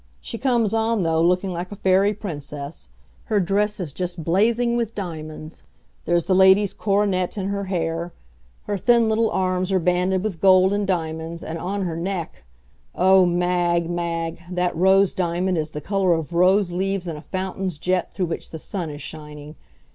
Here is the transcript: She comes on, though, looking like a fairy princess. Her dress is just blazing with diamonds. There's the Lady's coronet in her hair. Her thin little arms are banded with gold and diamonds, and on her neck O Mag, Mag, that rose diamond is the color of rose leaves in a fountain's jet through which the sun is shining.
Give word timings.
She 0.19 0.39
comes 0.39 0.73
on, 0.73 1.03
though, 1.03 1.21
looking 1.21 1.51
like 1.53 1.71
a 1.71 1.75
fairy 1.75 2.11
princess. 2.11 2.89
Her 3.25 3.39
dress 3.39 3.79
is 3.79 3.93
just 3.93 4.23
blazing 4.23 4.75
with 4.75 4.95
diamonds. 4.95 5.61
There's 6.05 6.23
the 6.25 6.33
Lady's 6.33 6.73
coronet 6.73 7.37
in 7.37 7.49
her 7.49 7.65
hair. 7.65 8.11
Her 8.63 8.79
thin 8.79 9.07
little 9.09 9.29
arms 9.29 9.71
are 9.71 9.77
banded 9.77 10.23
with 10.23 10.41
gold 10.41 10.73
and 10.73 10.87
diamonds, 10.87 11.43
and 11.43 11.59
on 11.59 11.83
her 11.83 11.95
neck 11.95 12.43
O 12.95 13.27
Mag, 13.27 13.87
Mag, 13.91 14.39
that 14.49 14.75
rose 14.75 15.13
diamond 15.13 15.59
is 15.59 15.69
the 15.69 15.81
color 15.81 16.13
of 16.13 16.33
rose 16.33 16.71
leaves 16.71 17.05
in 17.07 17.15
a 17.15 17.21
fountain's 17.21 17.77
jet 17.77 18.11
through 18.11 18.25
which 18.25 18.49
the 18.49 18.57
sun 18.57 18.89
is 18.89 19.03
shining. 19.03 19.55